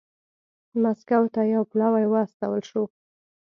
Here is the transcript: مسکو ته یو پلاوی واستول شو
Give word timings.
مسکو 0.81 1.23
ته 1.33 1.41
یو 1.53 1.63
پلاوی 1.71 2.05
واستول 2.13 2.61
شو 2.69 2.83